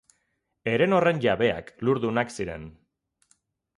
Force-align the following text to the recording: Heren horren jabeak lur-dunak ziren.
Heren 0.71 0.95
horren 0.99 1.21
jabeak 1.27 1.69
lur-dunak 1.85 2.35
ziren. 2.39 2.67